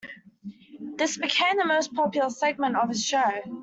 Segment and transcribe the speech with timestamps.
[0.95, 3.43] This became the most popular segment of his show.